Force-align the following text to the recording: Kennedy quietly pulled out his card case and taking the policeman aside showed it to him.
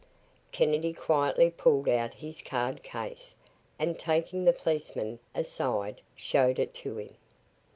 Kennedy 0.51 0.93
quietly 0.93 1.51
pulled 1.51 1.87
out 1.87 2.15
his 2.15 2.41
card 2.41 2.81
case 2.81 3.35
and 3.77 3.99
taking 3.99 4.45
the 4.45 4.51
policeman 4.51 5.19
aside 5.35 6.01
showed 6.15 6.57
it 6.57 6.73
to 6.73 6.97
him. 6.97 7.13